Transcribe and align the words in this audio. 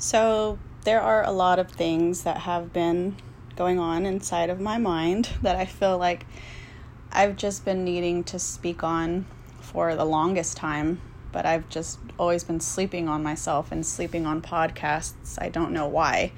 So, 0.00 0.58
there 0.84 1.02
are 1.02 1.22
a 1.22 1.30
lot 1.30 1.58
of 1.58 1.70
things 1.70 2.22
that 2.22 2.38
have 2.38 2.72
been 2.72 3.16
going 3.54 3.78
on 3.78 4.06
inside 4.06 4.48
of 4.48 4.58
my 4.58 4.78
mind 4.78 5.28
that 5.42 5.56
I 5.56 5.66
feel 5.66 5.98
like 5.98 6.24
I've 7.12 7.36
just 7.36 7.66
been 7.66 7.84
needing 7.84 8.24
to 8.24 8.38
speak 8.38 8.82
on 8.82 9.26
for 9.60 9.94
the 9.94 10.06
longest 10.06 10.56
time, 10.56 11.02
but 11.32 11.44
I've 11.44 11.68
just 11.68 11.98
always 12.18 12.44
been 12.44 12.60
sleeping 12.60 13.10
on 13.10 13.22
myself 13.22 13.70
and 13.70 13.84
sleeping 13.84 14.24
on 14.24 14.40
podcasts. 14.40 15.36
I 15.38 15.50
don't 15.50 15.72
know 15.72 15.86
why. 15.86 16.32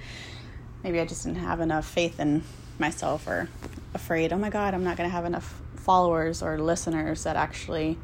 Maybe 0.83 0.99
I 0.99 1.05
just 1.05 1.23
didn't 1.23 1.39
have 1.39 1.61
enough 1.61 1.87
faith 1.87 2.19
in 2.19 2.43
myself 2.81 3.29
or 3.29 3.49
afraid, 3.95 4.33
oh 4.33 4.39
my 4.39 4.51
God, 4.51 4.75
I'm 4.75 4.83
not 4.83 4.97
going 4.97 5.09
to 5.09 5.15
have 5.15 5.25
enough 5.25 5.63
followers 5.77 6.43
or 6.43 6.59
listeners 6.59 7.23
that 7.23 7.37
actually 7.37 7.97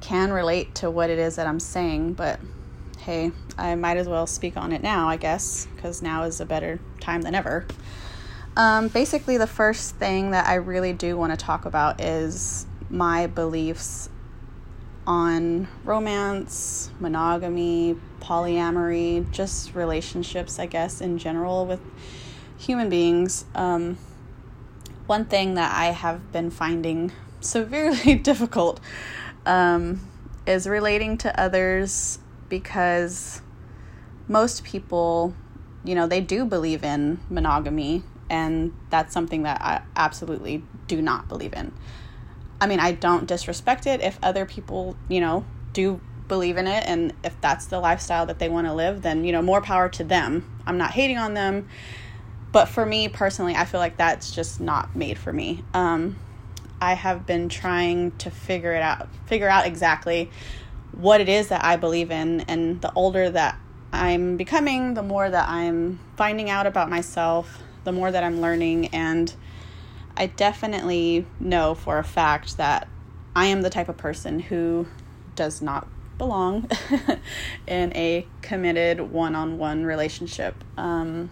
can 0.00 0.32
relate 0.32 0.76
to 0.76 0.88
what 0.88 1.10
it 1.10 1.18
is 1.18 1.34
that 1.34 1.48
I'm 1.48 1.58
saying, 1.58 2.12
but 2.12 2.38
hey, 3.00 3.32
I 3.58 3.74
might 3.74 3.96
as 3.96 4.08
well 4.08 4.26
speak 4.26 4.56
on 4.56 4.72
it 4.72 4.82
now, 4.82 5.08
I 5.08 5.16
guess, 5.16 5.66
because 5.74 6.02
now 6.02 6.22
is 6.22 6.40
a 6.40 6.46
better 6.46 6.78
time 7.00 7.22
than 7.22 7.34
ever. 7.34 7.66
Um, 8.56 8.88
basically, 8.88 9.36
the 9.36 9.46
first 9.46 9.96
thing 9.96 10.30
that 10.30 10.46
I 10.46 10.54
really 10.54 10.92
do 10.92 11.16
want 11.16 11.32
to 11.32 11.36
talk 11.36 11.64
about 11.64 12.00
is 12.00 12.66
my 12.88 13.26
beliefs 13.26 14.08
on 15.06 15.66
romance, 15.84 16.92
monogamy, 17.00 17.96
polyamory, 18.20 19.28
just 19.32 19.74
relationships, 19.74 20.60
I 20.60 20.66
guess, 20.66 21.00
in 21.00 21.18
general 21.18 21.66
with 21.66 21.80
human 22.56 22.88
beings. 22.88 23.44
Um, 23.56 23.98
one 25.06 25.24
thing 25.24 25.54
that 25.54 25.74
I 25.74 25.86
have 25.86 26.30
been 26.30 26.50
finding 26.50 27.10
severely 27.40 28.14
difficult 28.22 28.78
um, 29.44 30.00
is 30.46 30.68
relating 30.68 31.18
to 31.18 31.40
others 31.40 32.19
because 32.50 33.40
most 34.28 34.62
people, 34.64 35.34
you 35.82 35.94
know, 35.94 36.06
they 36.06 36.20
do 36.20 36.44
believe 36.44 36.84
in 36.84 37.20
monogamy, 37.30 38.02
and 38.28 38.74
that's 38.90 39.14
something 39.14 39.44
that 39.44 39.62
I 39.62 39.82
absolutely 39.96 40.62
do 40.86 41.00
not 41.00 41.28
believe 41.28 41.54
in. 41.54 41.72
I 42.60 42.66
mean, 42.66 42.78
I 42.78 42.92
don't 42.92 43.26
disrespect 43.26 43.86
it 43.86 44.02
if 44.02 44.18
other 44.22 44.44
people, 44.44 44.96
you 45.08 45.20
know, 45.20 45.46
do 45.72 46.00
believe 46.28 46.56
in 46.58 46.66
it 46.68 46.84
and 46.86 47.12
if 47.24 47.38
that's 47.40 47.66
the 47.66 47.80
lifestyle 47.80 48.26
that 48.26 48.38
they 48.38 48.48
want 48.48 48.66
to 48.66 48.74
live, 48.74 49.02
then, 49.02 49.24
you 49.24 49.32
know, 49.32 49.42
more 49.42 49.60
power 49.60 49.88
to 49.88 50.04
them. 50.04 50.48
I'm 50.66 50.78
not 50.78 50.92
hating 50.92 51.18
on 51.18 51.34
them. 51.34 51.68
But 52.52 52.66
for 52.66 52.84
me 52.84 53.08
personally, 53.08 53.54
I 53.54 53.64
feel 53.64 53.80
like 53.80 53.96
that's 53.96 54.30
just 54.30 54.60
not 54.60 54.94
made 54.94 55.18
for 55.18 55.32
me. 55.32 55.64
Um, 55.72 56.16
I 56.80 56.94
have 56.94 57.26
been 57.26 57.48
trying 57.48 58.12
to 58.18 58.30
figure 58.30 58.72
it 58.74 58.82
out, 58.82 59.08
figure 59.26 59.48
out 59.48 59.66
exactly 59.66 60.30
what 60.92 61.20
it 61.20 61.28
is 61.28 61.48
that 61.48 61.64
I 61.64 61.76
believe 61.76 62.10
in. 62.10 62.40
And 62.42 62.80
the 62.80 62.92
older 62.94 63.30
that 63.30 63.58
I'm 63.92 64.36
becoming, 64.36 64.94
the 64.94 65.02
more 65.02 65.28
that 65.28 65.48
I'm 65.48 65.98
finding 66.16 66.50
out 66.50 66.66
about 66.66 66.90
myself, 66.90 67.62
the 67.84 67.92
more 67.92 68.10
that 68.10 68.22
I'm 68.22 68.40
learning. 68.40 68.88
And 68.88 69.34
I 70.16 70.26
definitely 70.26 71.26
know 71.38 71.74
for 71.74 71.98
a 71.98 72.04
fact 72.04 72.56
that 72.56 72.88
I 73.34 73.46
am 73.46 73.62
the 73.62 73.70
type 73.70 73.88
of 73.88 73.96
person 73.96 74.40
who 74.40 74.86
does 75.34 75.62
not 75.62 75.88
belong 76.18 76.68
in 77.66 77.96
a 77.96 78.26
committed 78.42 79.00
one 79.00 79.34
on 79.34 79.56
one 79.56 79.84
relationship. 79.84 80.62
Um, 80.76 81.30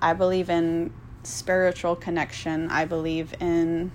I 0.00 0.12
believe 0.14 0.50
in 0.50 0.92
spiritual 1.22 1.94
connection. 1.94 2.68
I 2.70 2.84
believe 2.84 3.34
in, 3.38 3.92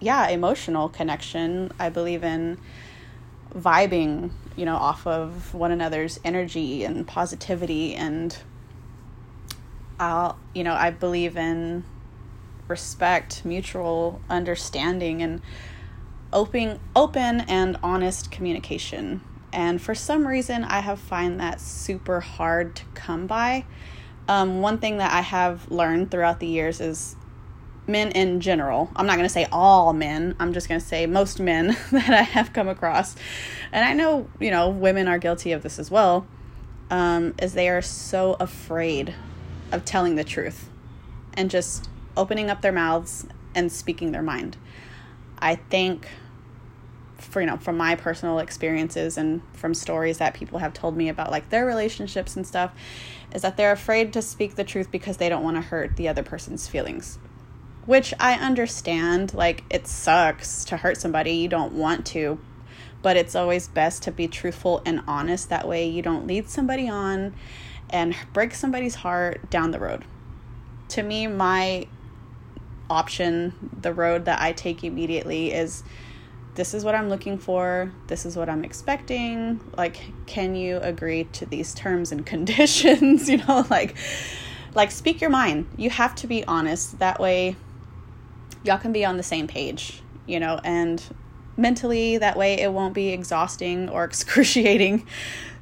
yeah, 0.00 0.28
emotional 0.28 0.88
connection. 0.88 1.72
I 1.78 1.90
believe 1.90 2.24
in 2.24 2.58
vibing, 3.56 4.30
you 4.56 4.64
know, 4.64 4.76
off 4.76 5.06
of 5.06 5.54
one 5.54 5.70
another's 5.70 6.18
energy 6.24 6.84
and 6.84 7.06
positivity 7.06 7.94
and 7.94 8.36
I'll, 9.98 10.38
you 10.54 10.64
know, 10.64 10.74
I 10.74 10.90
believe 10.90 11.36
in 11.36 11.84
respect, 12.66 13.44
mutual 13.44 14.20
understanding 14.28 15.22
and 15.22 15.40
open 16.32 16.80
open 16.96 17.40
and 17.42 17.76
honest 17.82 18.30
communication. 18.30 19.20
And 19.52 19.80
for 19.80 19.94
some 19.94 20.26
reason 20.26 20.64
I 20.64 20.80
have 20.80 20.98
find 20.98 21.38
that 21.38 21.60
super 21.60 22.20
hard 22.20 22.74
to 22.76 22.84
come 22.94 23.26
by. 23.26 23.64
Um, 24.26 24.60
one 24.62 24.78
thing 24.78 24.98
that 24.98 25.12
I 25.12 25.20
have 25.20 25.70
learned 25.70 26.10
throughout 26.10 26.40
the 26.40 26.46
years 26.46 26.80
is 26.80 27.14
men 27.86 28.10
in 28.12 28.40
general. 28.40 28.90
I'm 28.96 29.06
not 29.06 29.16
going 29.16 29.26
to 29.26 29.32
say 29.32 29.46
all 29.52 29.92
men. 29.92 30.34
I'm 30.38 30.52
just 30.52 30.68
going 30.68 30.80
to 30.80 30.86
say 30.86 31.06
most 31.06 31.40
men 31.40 31.76
that 31.92 32.10
I 32.10 32.22
have 32.22 32.52
come 32.52 32.68
across. 32.68 33.14
And 33.72 33.84
I 33.84 33.92
know, 33.92 34.28
you 34.40 34.50
know, 34.50 34.68
women 34.68 35.08
are 35.08 35.18
guilty 35.18 35.52
of 35.52 35.62
this 35.62 35.78
as 35.78 35.90
well. 35.90 36.26
Um, 36.90 37.34
is 37.40 37.54
they 37.54 37.68
are 37.68 37.82
so 37.82 38.36
afraid 38.38 39.14
of 39.72 39.84
telling 39.84 40.16
the 40.16 40.24
truth 40.24 40.68
and 41.34 41.50
just 41.50 41.88
opening 42.16 42.50
up 42.50 42.60
their 42.60 42.72
mouths 42.72 43.26
and 43.54 43.72
speaking 43.72 44.12
their 44.12 44.22
mind. 44.22 44.56
I 45.38 45.56
think 45.56 46.08
for 47.18 47.40
you 47.40 47.46
know 47.46 47.56
from 47.56 47.76
my 47.76 47.94
personal 47.94 48.38
experiences 48.38 49.16
and 49.16 49.40
from 49.54 49.72
stories 49.72 50.18
that 50.18 50.34
people 50.34 50.58
have 50.58 50.72
told 50.72 50.96
me 50.96 51.08
about 51.08 51.30
like 51.30 51.48
their 51.48 51.64
relationships 51.64 52.36
and 52.36 52.46
stuff 52.46 52.72
is 53.32 53.42
that 53.42 53.56
they're 53.56 53.72
afraid 53.72 54.12
to 54.12 54.20
speak 54.20 54.54
the 54.54 54.64
truth 54.64 54.90
because 54.90 55.16
they 55.16 55.28
don't 55.28 55.42
want 55.42 55.56
to 55.56 55.62
hurt 55.62 55.96
the 55.96 56.06
other 56.06 56.22
person's 56.22 56.68
feelings 56.68 57.18
which 57.86 58.14
I 58.18 58.34
understand. 58.34 59.34
Like, 59.34 59.64
it 59.70 59.86
sucks 59.86 60.64
to 60.66 60.76
hurt 60.76 60.96
somebody, 60.96 61.32
you 61.32 61.48
don't 61.48 61.72
want 61.72 62.06
to, 62.06 62.38
but 63.02 63.16
it's 63.16 63.34
always 63.34 63.68
best 63.68 64.02
to 64.04 64.12
be 64.12 64.28
truthful 64.28 64.82
and 64.84 65.02
honest. 65.06 65.48
That 65.48 65.68
way, 65.68 65.86
you 65.86 66.02
don't 66.02 66.26
lead 66.26 66.48
somebody 66.48 66.88
on 66.88 67.34
and 67.90 68.14
break 68.32 68.54
somebody's 68.54 68.96
heart 68.96 69.50
down 69.50 69.70
the 69.70 69.78
road. 69.78 70.04
To 70.90 71.02
me, 71.02 71.26
my 71.26 71.86
option, 72.88 73.70
the 73.80 73.92
road 73.92 74.24
that 74.26 74.40
I 74.40 74.52
take 74.52 74.84
immediately 74.84 75.52
is 75.52 75.82
this 76.54 76.72
is 76.72 76.84
what 76.84 76.94
I'm 76.94 77.08
looking 77.08 77.38
for, 77.38 77.92
this 78.06 78.24
is 78.24 78.36
what 78.36 78.48
I'm 78.48 78.64
expecting. 78.64 79.60
Like, 79.76 80.00
can 80.26 80.54
you 80.54 80.78
agree 80.78 81.24
to 81.24 81.46
these 81.46 81.74
terms 81.74 82.12
and 82.12 82.24
conditions? 82.34 83.28
you 83.28 83.38
know, 83.38 83.66
like, 83.70 83.96
like 84.74 84.90
speak 84.90 85.20
your 85.20 85.30
mind. 85.30 85.66
You 85.76 85.90
have 85.90 86.14
to 86.16 86.26
be 86.26 86.44
honest. 86.46 86.98
That 86.98 87.20
way 87.20 87.56
y'all 88.64 88.78
can 88.78 88.92
be 88.92 89.04
on 89.04 89.16
the 89.16 89.22
same 89.22 89.46
page, 89.46 90.02
you 90.26 90.40
know, 90.40 90.60
and 90.64 91.02
mentally 91.56 92.18
that 92.18 92.36
way 92.36 92.54
it 92.60 92.72
won't 92.72 92.94
be 92.94 93.10
exhausting 93.10 93.88
or 93.88 94.04
excruciating 94.10 95.06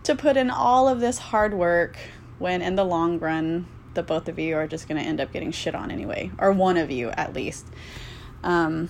to 0.04 0.16
put 0.16 0.36
in 0.36 0.50
all 0.50 0.88
of 0.88 1.00
this 1.00 1.18
hard 1.18 1.52
work 1.52 1.96
when 2.38 2.62
in 2.62 2.76
the 2.76 2.84
long 2.84 3.18
run 3.18 3.66
the 3.94 4.02
both 4.02 4.26
of 4.26 4.38
you 4.38 4.56
are 4.56 4.66
just 4.66 4.88
going 4.88 5.00
to 5.00 5.06
end 5.06 5.20
up 5.20 5.30
getting 5.32 5.52
shit 5.52 5.74
on 5.74 5.90
anyway 5.90 6.30
or 6.38 6.50
one 6.50 6.78
of 6.78 6.90
you 6.90 7.10
at 7.10 7.34
least. 7.34 7.66
Um, 8.42 8.88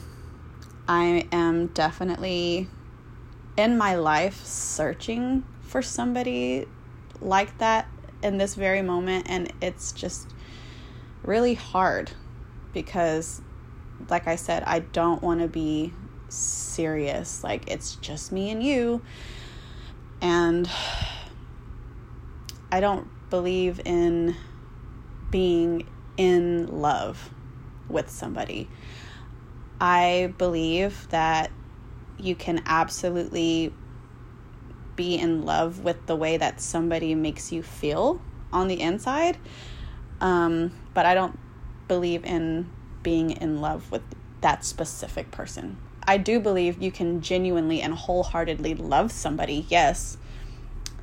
i 0.89 1.27
am 1.31 1.69
definitely 1.69 2.69
in 3.57 3.77
my 3.77 3.95
life 3.95 4.45
searching 4.45 5.45
for 5.61 5.83
somebody 5.83 6.67
like 7.21 7.57
that 7.59 7.89
in 8.23 8.39
this 8.39 8.55
very 8.55 8.83
moment 8.83 9.27
and 9.29 9.53
it's 9.61 9.93
just 9.93 10.29
really 11.23 11.55
hard 11.55 12.13
because 12.73 13.43
like 14.09 14.27
I 14.27 14.37
said, 14.37 14.63
I 14.67 14.81
don't 14.81 15.23
want 15.23 15.41
to 15.41 15.49
be 15.49 15.93
serious. 16.29 17.45
Like, 17.45 17.71
it's 17.71 17.97
just 17.97 18.33
me 18.33 18.51
and 18.51 18.63
you. 18.63 19.03
And 20.21 20.69
I 22.71 22.81
don't 22.81 23.09
believe 23.31 23.81
in 23.85 24.37
being 25.31 25.87
in 26.17 26.81
love 26.81 27.31
with 27.89 28.11
somebody. 28.11 28.69
I 29.81 30.33
believe 30.39 31.09
that 31.11 31.51
you 32.19 32.35
can 32.35 32.63
absolutely 32.67 33.73
be 34.95 35.17
in 35.17 35.45
love 35.45 35.81
with 35.81 36.07
the 36.07 36.15
way 36.15 36.37
that 36.37 36.61
somebody 36.61 37.15
makes 37.15 37.51
you 37.51 37.63
feel 37.63 38.21
on 38.53 38.69
the 38.69 38.81
inside. 38.81 39.39
Um, 40.21 40.73
but 40.95 41.07
I 41.07 41.15
don't 41.15 41.39
believe 41.89 42.25
in 42.25 42.71
being 43.03 43.31
in 43.31 43.61
love 43.61 43.91
with 43.91 44.03
that 44.41 44.65
specific 44.65 45.31
person. 45.31 45.77
I 46.05 46.19
do 46.19 46.41
believe 46.41 46.83
you 46.83 46.91
can 46.91 47.21
genuinely 47.21 47.81
and 47.81 47.95
wholeheartedly 47.95 48.75
love 48.75 49.13
somebody, 49.13 49.67
yes. 49.69 50.17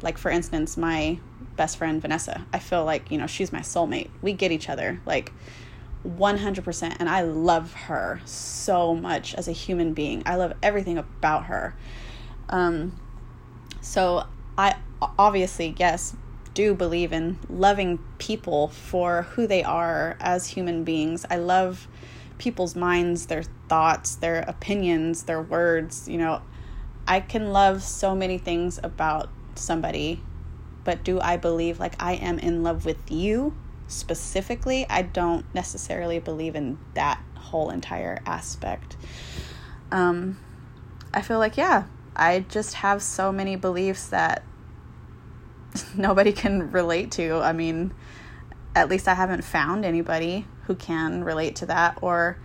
Like, 0.01 0.18
for 0.18 0.30
instance, 0.30 0.78
my 0.78 1.19
best 1.56 1.78
friend 1.78 2.01
Vanessa. 2.01 2.46
I 2.54 2.60
feel 2.60 2.86
like, 2.86 3.12
you 3.12 3.18
know, 3.18 3.28
she's 3.28 3.51
my 3.51 3.60
soulmate. 3.60 4.10
We 4.22 4.34
get 4.34 4.51
each 4.51 4.69
other, 4.69 5.01
like 5.06 5.31
100%. 6.06 6.96
And 7.00 7.10
I 7.10 7.22
love 7.22 7.74
her 7.74 8.22
so 8.25 8.94
much 8.94 9.36
as 9.36 9.48
a 9.48 9.51
human 9.51 9.94
being. 9.94 10.24
I 10.25 10.36
love 10.36 10.54
everything 10.62 10.98
about 10.98 11.46
her. 11.46 11.75
Um, 12.50 13.00
so, 13.81 14.25
I 14.57 14.75
obviously, 15.18 15.75
yes, 15.78 16.16
do 16.54 16.74
believe 16.74 17.13
in 17.13 17.40
loving 17.50 18.00
people 18.18 18.68
for 18.68 19.24
who 19.24 19.48
they 19.48 19.63
are 19.63 20.18
as 20.19 20.48
human 20.48 20.84
beings. 20.84 21.25
I 21.30 21.38
love 21.38 21.88
people's 22.38 22.75
minds, 22.75 23.28
their 23.28 23.44
thoughts, 23.68 24.16
their 24.16 24.42
opinions, 24.42 25.24
their 25.24 25.42
words. 25.42 26.07
You 26.07 26.18
know, 26.18 26.42
I 27.07 27.19
can 27.19 27.51
love 27.51 27.84
so 27.84 28.16
many 28.16 28.38
things 28.38 28.80
about 28.84 29.30
somebody 29.56 30.22
but 30.84 31.04
do 31.04 31.19
I 31.19 31.38
believe 31.38 31.80
like 31.80 31.94
I 32.00 32.13
am 32.13 32.40
in 32.40 32.63
love 32.63 32.86
with 32.86 33.12
you 33.12 33.56
specifically? 33.88 34.88
I 34.90 35.04
don't 35.04 35.46
necessarily 35.54 36.18
believe 36.18 36.56
in 36.56 36.80
that 36.96 37.22
whole 37.36 37.69
entire 37.69 38.19
aspect. 38.25 38.98
Um, 39.92 40.40
I 41.13 41.22
feel 41.22 41.40
like, 41.40 41.57
yeah, 41.57 41.84
I 42.16 42.40
just 42.40 42.75
have 42.75 43.01
so 43.01 43.31
many 43.31 43.56
beliefs 43.56 44.07
that 44.07 44.44
nobody 45.95 46.31
can 46.31 46.71
relate 46.71 47.12
to. 47.13 47.38
I 47.38 47.54
mean, 47.54 47.94
at 48.75 48.89
least 48.89 49.07
I 49.07 49.13
haven't 49.13 49.44
found 49.44 49.86
anybody 49.86 50.45
who 50.63 50.75
can 50.75 51.24
relate 51.24 51.56
to 51.57 51.66
that. 51.68 52.00
Or, 52.01 52.38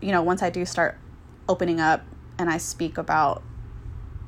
you 0.00 0.12
know, 0.12 0.22
once 0.22 0.42
I 0.42 0.50
do 0.50 0.64
start 0.64 0.98
opening 1.48 1.80
up 1.80 2.04
and 2.38 2.50
I 2.50 2.58
speak 2.58 2.98
about, 2.98 3.42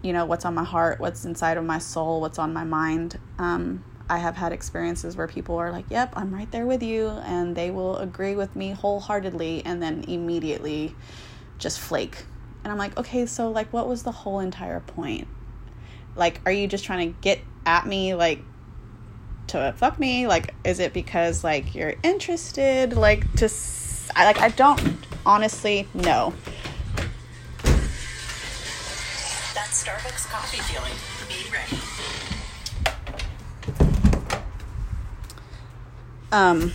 you 0.02 0.12
know, 0.12 0.24
what's 0.24 0.44
on 0.44 0.54
my 0.54 0.64
heart, 0.64 1.00
what's 1.00 1.24
inside 1.24 1.56
of 1.56 1.64
my 1.64 1.78
soul, 1.78 2.20
what's 2.20 2.38
on 2.38 2.52
my 2.52 2.64
mind, 2.64 3.18
um, 3.38 3.84
I 4.08 4.18
have 4.18 4.36
had 4.36 4.52
experiences 4.52 5.16
where 5.16 5.28
people 5.28 5.56
are 5.56 5.70
like, 5.70 5.84
yep, 5.88 6.12
I'm 6.16 6.34
right 6.34 6.50
there 6.50 6.66
with 6.66 6.82
you. 6.82 7.08
And 7.08 7.54
they 7.54 7.70
will 7.70 7.96
agree 7.98 8.34
with 8.34 8.56
me 8.56 8.72
wholeheartedly 8.72 9.64
and 9.64 9.80
then 9.80 10.04
immediately 10.08 10.96
just 11.58 11.78
flake. 11.78 12.24
And 12.64 12.72
I'm 12.72 12.78
like, 12.78 12.98
okay, 12.98 13.26
so 13.26 13.50
like, 13.50 13.72
what 13.72 13.86
was 13.86 14.02
the 14.02 14.10
whole 14.10 14.40
entire 14.40 14.80
point? 14.80 15.28
Like, 16.16 16.40
are 16.44 16.52
you 16.52 16.66
just 16.66 16.84
trying 16.84 17.12
to 17.12 17.20
get 17.20 17.40
at 17.66 17.86
me, 17.86 18.14
like, 18.14 18.42
to 19.50 19.74
fuck 19.76 19.98
me? 19.98 20.26
Like, 20.26 20.54
is 20.64 20.78
it 20.78 20.92
because 20.92 21.42
like 21.44 21.74
you're 21.74 21.94
interested? 22.02 22.92
Like, 22.94 23.30
to, 23.34 23.48
I 24.14 24.24
like, 24.24 24.40
I 24.40 24.48
don't 24.50 24.80
honestly 25.26 25.88
know. 25.92 26.32
That 29.54 29.70
Starbucks 29.70 30.28
coffee 30.28 30.58
feeling. 30.58 30.92
Be 31.28 31.50
ready. 31.52 31.78
Um, 36.32 36.72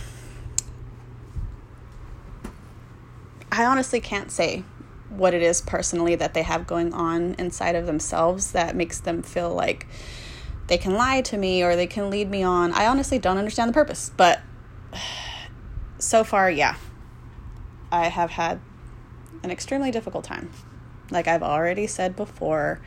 I 3.50 3.64
honestly 3.64 4.00
can't 4.00 4.30
say 4.30 4.64
what 5.08 5.32
it 5.32 5.40
is 5.42 5.62
personally 5.62 6.14
that 6.14 6.34
they 6.34 6.42
have 6.42 6.66
going 6.66 6.92
on 6.92 7.34
inside 7.38 7.74
of 7.74 7.86
themselves 7.86 8.52
that 8.52 8.76
makes 8.76 9.00
them 9.00 9.22
feel 9.22 9.54
like 9.54 9.86
they 10.66 10.78
can 10.78 10.94
lie 10.94 11.20
to 11.22 11.36
me 11.36 11.62
or 11.62 11.76
they 11.76 11.86
can 11.86 12.10
lead 12.10 12.30
me 12.30 12.42
on. 12.42 12.72
I 12.72 12.86
honestly 12.86 13.18
don't 13.18 13.38
understand 13.38 13.68
the 13.68 13.74
purpose, 13.74 14.10
but 14.16 14.40
so 15.98 16.24
far, 16.24 16.50
yeah, 16.50 16.76
I 17.90 18.08
have 18.08 18.30
had 18.30 18.60
an 19.42 19.50
extremely 19.50 19.90
difficult 19.90 20.24
time. 20.24 20.50
Like 21.10 21.28
I've 21.28 21.42
already 21.42 21.86
said 21.86 22.16
before, 22.16 22.80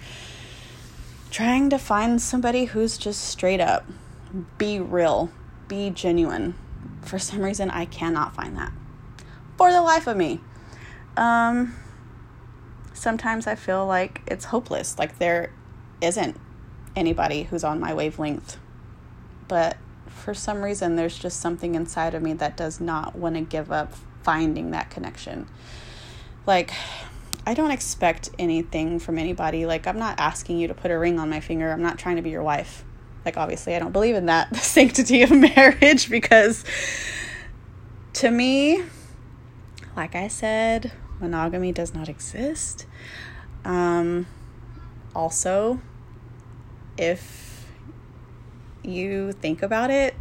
trying 1.31 1.69
to 1.69 1.77
find 1.77 2.21
somebody 2.21 2.65
who's 2.65 2.97
just 2.97 3.23
straight 3.23 3.61
up, 3.61 3.85
be 4.57 4.79
real, 4.79 5.31
be 5.67 5.89
genuine. 5.89 6.55
For 7.01 7.17
some 7.17 7.41
reason, 7.41 7.69
I 7.69 7.85
cannot 7.85 8.35
find 8.35 8.57
that 8.57 8.73
for 9.59 9.73
the 9.73 9.81
life 9.81 10.07
of 10.07 10.15
me. 10.15 10.39
Um, 11.17 11.75
sometimes 12.93 13.45
I 13.45 13.55
feel 13.55 13.85
like 13.85 14.21
it's 14.25 14.45
hopeless, 14.45 14.97
like 14.97 15.19
there 15.19 15.51
isn't 16.01 16.37
anybody 16.99 17.43
who's 17.43 17.63
on 17.63 17.79
my 17.79 17.93
wavelength. 17.93 18.57
But 19.47 19.77
for 20.07 20.33
some 20.33 20.61
reason, 20.61 20.95
there's 20.95 21.17
just 21.17 21.39
something 21.39 21.75
inside 21.75 22.13
of 22.13 22.21
me 22.21 22.33
that 22.33 22.57
does 22.57 22.79
not 22.79 23.15
want 23.15 23.35
to 23.35 23.41
give 23.41 23.71
up 23.71 23.93
finding 24.21 24.71
that 24.71 24.89
connection. 24.89 25.47
Like, 26.45 26.71
I 27.45 27.53
don't 27.53 27.71
expect 27.71 28.29
anything 28.37 28.99
from 28.99 29.17
anybody. 29.17 29.65
Like, 29.65 29.87
I'm 29.87 29.97
not 29.97 30.19
asking 30.19 30.59
you 30.59 30.67
to 30.67 30.73
put 30.73 30.91
a 30.91 30.99
ring 30.99 31.19
on 31.19 31.29
my 31.29 31.39
finger. 31.39 31.71
I'm 31.71 31.81
not 31.81 31.97
trying 31.97 32.17
to 32.17 32.21
be 32.21 32.29
your 32.29 32.43
wife. 32.43 32.83
Like, 33.25 33.37
obviously, 33.37 33.75
I 33.75 33.79
don't 33.79 33.91
believe 33.91 34.15
in 34.15 34.27
that, 34.27 34.49
the 34.51 34.59
sanctity 34.59 35.23
of 35.23 35.31
marriage, 35.55 36.09
because 36.09 36.63
to 38.13 38.29
me, 38.29 38.83
like 39.95 40.15
I 40.15 40.27
said, 40.27 40.91
monogamy 41.19 41.71
does 41.71 41.93
not 41.93 42.09
exist. 42.09 42.85
Um, 43.65 44.27
also, 45.15 45.81
if 46.99 47.65
you 48.83 49.31
think 49.31 49.63
about 49.63 49.89
it, 49.89 50.15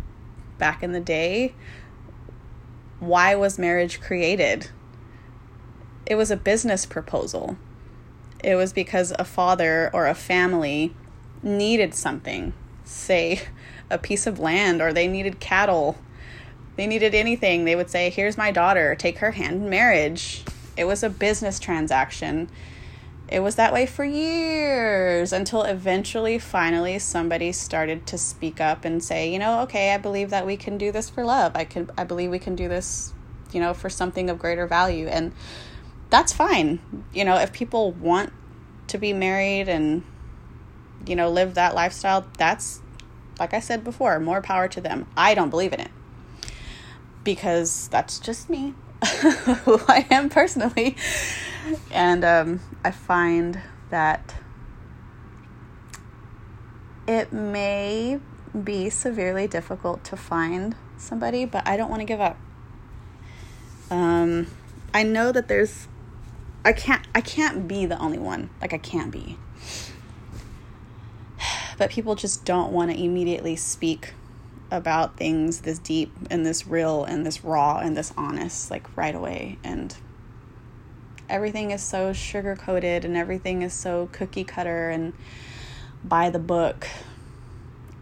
back 0.58 0.82
in 0.82 0.92
the 0.92 1.00
day, 1.00 1.54
why 3.00 3.34
was 3.34 3.58
marriage 3.58 4.00
created? 4.00 4.70
It 6.06 6.14
was 6.14 6.30
a 6.30 6.36
business 6.36 6.86
proposal. 6.86 7.56
It 8.42 8.54
was 8.54 8.72
because 8.72 9.12
a 9.18 9.24
father 9.24 9.90
or 9.92 10.06
a 10.06 10.14
family 10.14 10.94
needed 11.42 11.94
something, 11.94 12.52
say 12.84 13.42
a 13.90 13.98
piece 13.98 14.26
of 14.26 14.38
land, 14.38 14.80
or 14.80 14.92
they 14.92 15.08
needed 15.08 15.40
cattle. 15.40 15.98
They 16.76 16.86
needed 16.86 17.14
anything. 17.14 17.64
They 17.64 17.74
would 17.74 17.90
say, 17.90 18.10
Here's 18.10 18.38
my 18.38 18.52
daughter, 18.52 18.94
take 18.94 19.18
her 19.18 19.32
hand 19.32 19.62
in 19.62 19.70
marriage. 19.70 20.44
It 20.76 20.84
was 20.84 21.02
a 21.02 21.10
business 21.10 21.58
transaction. 21.58 22.48
It 23.28 23.40
was 23.40 23.56
that 23.56 23.74
way 23.74 23.84
for 23.84 24.04
years 24.04 25.34
until 25.34 25.62
eventually, 25.62 26.38
finally, 26.38 26.98
somebody 26.98 27.52
started 27.52 28.06
to 28.06 28.16
speak 28.16 28.58
up 28.58 28.86
and 28.86 29.04
say, 29.04 29.30
you 29.30 29.38
know, 29.38 29.60
okay, 29.62 29.92
I 29.92 29.98
believe 29.98 30.30
that 30.30 30.46
we 30.46 30.56
can 30.56 30.78
do 30.78 30.90
this 30.90 31.10
for 31.10 31.24
love. 31.24 31.52
I 31.54 31.64
can, 31.64 31.90
I 31.98 32.04
believe 32.04 32.30
we 32.30 32.38
can 32.38 32.56
do 32.56 32.68
this, 32.68 33.12
you 33.52 33.60
know, 33.60 33.74
for 33.74 33.90
something 33.90 34.30
of 34.30 34.38
greater 34.38 34.66
value, 34.66 35.08
and 35.08 35.32
that's 36.08 36.32
fine. 36.32 36.80
You 37.12 37.26
know, 37.26 37.36
if 37.36 37.52
people 37.52 37.92
want 37.92 38.32
to 38.86 38.96
be 38.96 39.12
married 39.12 39.68
and, 39.68 40.04
you 41.06 41.14
know, 41.14 41.28
live 41.28 41.52
that 41.54 41.74
lifestyle, 41.74 42.26
that's, 42.38 42.80
like 43.38 43.52
I 43.52 43.60
said 43.60 43.84
before, 43.84 44.18
more 44.20 44.40
power 44.40 44.68
to 44.68 44.80
them. 44.80 45.06
I 45.18 45.34
don't 45.34 45.50
believe 45.50 45.74
in 45.74 45.80
it 45.80 45.90
because 47.24 47.88
that's 47.88 48.18
just 48.18 48.48
me, 48.48 48.72
who 49.64 49.78
I 49.86 50.06
am 50.10 50.30
personally 50.30 50.96
and 51.90 52.24
um, 52.24 52.60
I 52.84 52.90
find 52.90 53.60
that 53.90 54.34
it 57.06 57.32
may 57.32 58.20
be 58.64 58.90
severely 58.90 59.46
difficult 59.46 60.04
to 60.04 60.16
find 60.16 60.74
somebody, 60.96 61.44
but 61.44 61.66
I 61.66 61.76
don't 61.76 61.90
want 61.90 62.00
to 62.00 62.06
give 62.06 62.20
up. 62.20 62.36
Um, 63.90 64.46
I 64.92 65.02
know 65.02 65.32
that 65.32 65.48
there's, 65.48 65.88
I 66.64 66.72
can't, 66.72 67.06
I 67.14 67.20
can't 67.20 67.66
be 67.66 67.86
the 67.86 67.98
only 67.98 68.18
one. 68.18 68.50
Like 68.60 68.72
I 68.72 68.78
can't 68.78 69.10
be. 69.10 69.38
But 71.78 71.90
people 71.90 72.14
just 72.14 72.44
don't 72.44 72.72
want 72.72 72.90
to 72.90 73.02
immediately 73.02 73.56
speak 73.56 74.12
about 74.70 75.16
things 75.16 75.62
this 75.62 75.78
deep 75.78 76.12
and 76.30 76.44
this 76.44 76.66
real 76.66 77.04
and 77.04 77.24
this 77.24 77.42
raw 77.44 77.78
and 77.78 77.96
this 77.96 78.12
honest, 78.16 78.70
like 78.70 78.96
right 78.96 79.14
away. 79.14 79.58
And 79.64 79.96
everything 81.28 81.70
is 81.70 81.82
so 81.82 82.12
sugar 82.12 82.56
coated 82.56 83.04
and 83.04 83.16
everything 83.16 83.62
is 83.62 83.72
so 83.72 84.08
cookie 84.12 84.44
cutter 84.44 84.90
and 84.90 85.12
by 86.02 86.30
the 86.30 86.38
book. 86.38 86.86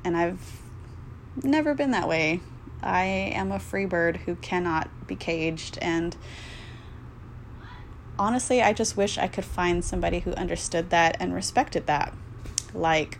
And 0.04 0.16
I've 0.16 0.60
never 1.42 1.74
been 1.74 1.90
that 1.90 2.08
way. 2.08 2.40
I 2.82 3.04
am 3.04 3.50
a 3.50 3.58
free 3.58 3.86
bird 3.86 4.18
who 4.18 4.36
cannot 4.36 4.88
be 5.06 5.16
caged. 5.16 5.78
And 5.82 6.16
honestly, 8.18 8.62
I 8.62 8.72
just 8.72 8.96
wish 8.96 9.18
I 9.18 9.28
could 9.28 9.44
find 9.44 9.84
somebody 9.84 10.20
who 10.20 10.32
understood 10.34 10.90
that 10.90 11.16
and 11.18 11.34
respected 11.34 11.86
that. 11.86 12.14
Like, 12.72 13.18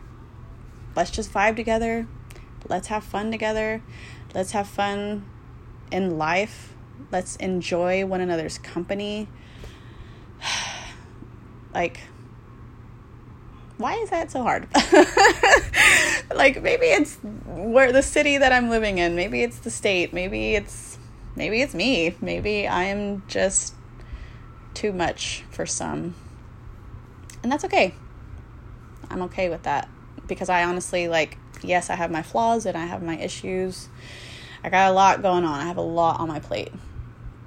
let's 0.95 1.11
just 1.11 1.33
vibe 1.33 1.57
together. 1.57 2.07
Let's 2.69 2.89
have 2.89 3.05
fun 3.05 3.31
together. 3.31 3.83
Let's 4.35 4.53
have 4.53 4.69
fun 4.69 5.25
in 5.91 6.19
life. 6.19 6.75
Let's 7.11 7.37
enjoy 7.37 8.07
one 8.07 8.21
another's 8.21 8.59
company 8.59 9.29
like, 11.77 12.01
why 13.77 13.97
is 13.97 14.09
that 14.09 14.31
so 14.31 14.43
hard? 14.43 14.67
like 16.35 16.63
maybe 16.63 16.87
it's 16.87 17.19
where 17.45 17.93
the 17.93 18.03
city 18.03 18.39
that 18.39 18.51
I'm 18.51 18.71
living 18.71 18.97
in, 18.97 19.15
maybe 19.15 19.43
it's 19.43 19.59
the 19.59 19.71
state, 19.71 20.15
maybe 20.15 20.55
it's 20.55 20.97
maybe 21.35 21.61
it's 21.61 21.75
me. 21.75 22.17
Maybe 22.23 22.67
I 22.67 22.85
am 22.85 23.25
just 23.29 23.75
too 24.73 24.91
much 24.95 25.45
for 25.51 25.67
some. 25.67 26.15
And 27.43 27.53
that's 27.53 27.67
okay. 27.67 27.95
I'm 29.11 29.21
okay 29.25 29.51
with 29.51 29.65
that 29.65 29.91
because 30.27 30.49
I 30.49 30.65
honestly 30.65 31.09
like 31.09 31.37
yes, 31.63 31.91
I 31.91 31.97
have 31.97 32.11
my 32.11 32.23
flaws 32.23 32.65
and 32.65 32.75
I 32.75 32.87
have 32.87 33.03
my 33.03 33.19
issues. 33.19 33.91
I 34.65 34.71
got 34.71 34.91
a 34.91 34.95
lot 34.95 35.21
going 35.21 35.45
on. 35.45 35.61
I 35.61 35.65
have 35.65 35.77
a 35.77 35.83
lot 35.83 36.21
on 36.21 36.29
my 36.29 36.41
plate. 36.41 36.73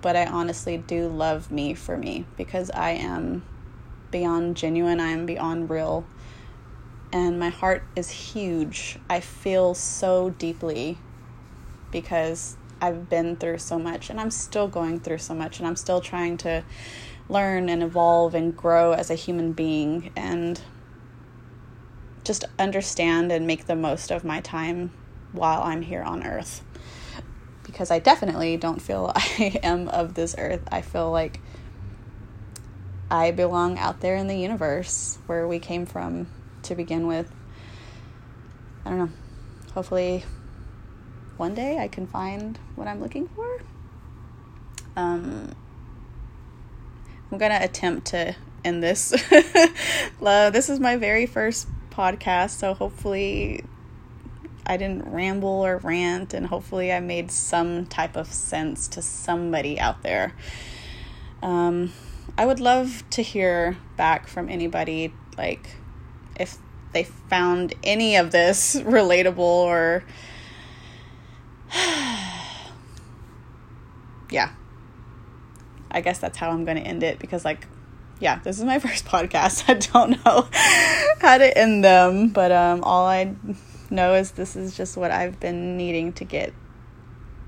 But 0.01 0.15
I 0.15 0.27
honestly 0.27 0.77
do 0.77 1.07
love 1.07 1.49
me 1.49 1.73
for 1.73 1.97
me 1.97 2.25
because 2.37 2.69
I 2.69 2.91
am 2.91 3.43
beyond 4.11 4.55
genuine, 4.55 4.99
I 4.99 5.09
am 5.09 5.25
beyond 5.25 5.69
real. 5.69 6.05
And 7.11 7.39
my 7.39 7.49
heart 7.49 7.83
is 7.95 8.09
huge. 8.09 8.99
I 9.09 9.19
feel 9.19 9.73
so 9.73 10.29
deeply 10.31 10.97
because 11.91 12.55
I've 12.81 13.09
been 13.09 13.35
through 13.35 13.57
so 13.57 13.79
much 13.79 14.09
and 14.09 14.19
I'm 14.19 14.31
still 14.31 14.67
going 14.67 14.99
through 14.99 15.17
so 15.17 15.33
much 15.33 15.59
and 15.59 15.67
I'm 15.67 15.75
still 15.75 16.01
trying 16.01 16.37
to 16.37 16.63
learn 17.27 17.67
and 17.69 17.81
evolve 17.81 18.35
and 18.35 18.55
grow 18.55 18.93
as 18.93 19.09
a 19.09 19.15
human 19.15 19.53
being. 19.53 20.11
And 20.15 20.61
just 22.29 22.45
understand 22.59 23.31
and 23.31 23.47
make 23.47 23.65
the 23.65 23.75
most 23.75 24.11
of 24.11 24.23
my 24.23 24.39
time 24.39 24.91
while 25.31 25.63
I'm 25.63 25.81
here 25.81 26.03
on 26.03 26.23
earth. 26.23 26.63
Because 27.63 27.89
I 27.89 27.97
definitely 27.97 28.55
don't 28.55 28.79
feel 28.79 29.11
I 29.15 29.59
am 29.63 29.87
of 29.87 30.13
this 30.13 30.35
earth. 30.37 30.61
I 30.71 30.81
feel 30.81 31.09
like 31.09 31.41
I 33.11 33.31
belong 33.31 33.77
out 33.79 34.01
there 34.01 34.15
in 34.15 34.27
the 34.27 34.37
universe 34.37 35.17
where 35.25 35.47
we 35.47 35.59
came 35.59 35.85
from 35.85 36.27
to 36.63 36.75
begin 36.75 37.07
with. 37.07 37.31
I 38.85 38.89
don't 38.89 38.99
know. 38.99 39.09
Hopefully, 39.73 40.23
one 41.37 41.53
day 41.55 41.79
I 41.79 41.87
can 41.87 42.05
find 42.05 42.57
what 42.75 42.87
I'm 42.87 43.01
looking 43.01 43.27
for. 43.29 43.61
Um, 44.95 45.55
I'm 47.31 47.37
going 47.37 47.51
to 47.51 47.63
attempt 47.63 48.07
to 48.07 48.35
end 48.63 48.83
this. 48.83 49.09
this 50.21 50.69
is 50.69 50.79
my 50.79 50.97
very 50.97 51.25
first 51.25 51.67
podcast, 51.89 52.51
so 52.51 52.73
hopefully 52.73 53.63
I 54.65 54.77
didn't 54.77 55.11
ramble 55.11 55.65
or 55.65 55.77
rant, 55.77 56.33
and 56.33 56.45
hopefully 56.45 56.91
I 56.91 56.99
made 56.99 57.31
some 57.31 57.85
type 57.85 58.15
of 58.15 58.31
sense 58.31 58.87
to 58.89 59.01
somebody 59.01 59.79
out 59.79 60.03
there. 60.03 60.33
Um, 61.41 61.91
I 62.39 62.45
would 62.45 62.61
love 62.61 63.03
to 63.09 63.21
hear 63.21 63.75
back 63.97 64.29
from 64.29 64.47
anybody, 64.47 65.13
like 65.37 65.75
if 66.39 66.57
they 66.93 67.03
found 67.03 67.73
any 67.83 68.15
of 68.15 68.31
this 68.31 68.75
relatable 68.79 69.39
or. 69.39 70.05
yeah. 74.31 74.53
I 75.91 75.99
guess 75.99 76.19
that's 76.19 76.37
how 76.37 76.51
I'm 76.51 76.63
going 76.63 76.77
to 76.77 76.83
end 76.83 77.03
it 77.03 77.19
because, 77.19 77.43
like, 77.43 77.67
yeah, 78.21 78.39
this 78.39 78.57
is 78.57 78.63
my 78.63 78.79
first 78.87 79.03
podcast. 79.03 79.65
I 79.67 79.73
don't 79.73 80.11
know 80.23 80.47
how 81.19 81.39
to 81.39 81.57
end 81.57 81.83
them, 81.83 82.29
but 82.29 82.53
um, 82.53 82.85
all 82.85 83.05
I 83.05 83.35
know 83.89 84.13
is 84.13 84.31
this 84.31 84.55
is 84.55 84.77
just 84.77 84.95
what 84.95 85.11
I've 85.11 85.41
been 85.41 85.75
needing 85.75 86.13
to 86.13 86.23
get 86.23 86.53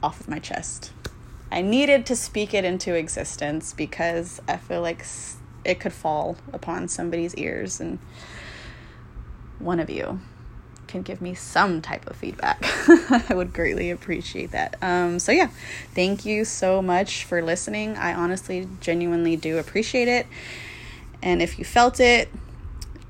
off 0.03 0.19
of 0.19 0.27
my 0.27 0.39
chest. 0.39 0.91
I 1.51 1.61
needed 1.61 2.05
to 2.07 2.15
speak 2.15 2.53
it 2.53 2.63
into 2.63 2.95
existence 2.95 3.73
because 3.73 4.41
I 4.47 4.57
feel 4.57 4.81
like 4.81 5.05
it 5.65 5.79
could 5.79 5.93
fall 5.93 6.37
upon 6.53 6.87
somebody's 6.87 7.35
ears, 7.35 7.79
and 7.79 7.99
one 9.59 9.79
of 9.79 9.89
you 9.89 10.21
can 10.87 11.01
give 11.01 11.21
me 11.21 11.33
some 11.33 11.81
type 11.81 12.07
of 12.07 12.15
feedback. 12.15 12.59
I 13.29 13.33
would 13.33 13.53
greatly 13.53 13.91
appreciate 13.91 14.51
that. 14.51 14.77
Um, 14.81 15.19
so, 15.19 15.31
yeah, 15.31 15.49
thank 15.95 16.25
you 16.25 16.45
so 16.45 16.81
much 16.81 17.23
for 17.23 17.41
listening. 17.41 17.95
I 17.95 18.13
honestly, 18.13 18.67
genuinely 18.81 19.35
do 19.35 19.57
appreciate 19.57 20.07
it. 20.07 20.27
And 21.23 21.41
if 21.41 21.57
you 21.57 21.65
felt 21.65 21.99
it, 21.99 22.29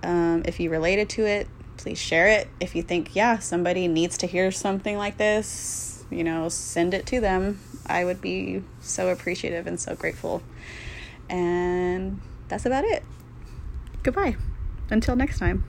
um, 0.03 0.43
if 0.45 0.59
you 0.59 0.69
related 0.69 1.09
to 1.11 1.25
it, 1.25 1.47
please 1.77 1.97
share 1.97 2.27
it. 2.27 2.47
If 2.59 2.75
you 2.75 2.83
think, 2.83 3.15
yeah, 3.15 3.39
somebody 3.39 3.87
needs 3.87 4.17
to 4.19 4.27
hear 4.27 4.51
something 4.51 4.97
like 4.97 5.17
this, 5.17 6.03
you 6.11 6.23
know, 6.23 6.49
send 6.49 6.93
it 6.93 7.05
to 7.07 7.19
them. 7.19 7.59
I 7.91 8.05
would 8.05 8.21
be 8.21 8.63
so 8.79 9.09
appreciative 9.09 9.67
and 9.67 9.79
so 9.79 9.95
grateful. 9.95 10.41
And 11.29 12.19
that's 12.47 12.65
about 12.65 12.83
it. 12.83 13.03
Goodbye. 14.03 14.35
Until 14.89 15.15
next 15.15 15.39
time. 15.39 15.63